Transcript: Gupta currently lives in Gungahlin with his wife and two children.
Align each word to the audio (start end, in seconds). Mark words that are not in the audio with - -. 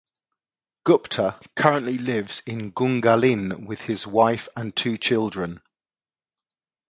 Gupta 0.83 1.39
currently 1.55 1.99
lives 1.99 2.41
in 2.47 2.71
Gungahlin 2.71 3.67
with 3.67 3.81
his 3.81 4.07
wife 4.07 4.49
and 4.55 4.75
two 4.75 4.97
children. 4.97 5.61